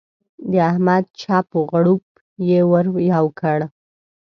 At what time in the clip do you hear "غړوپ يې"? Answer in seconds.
1.71-2.59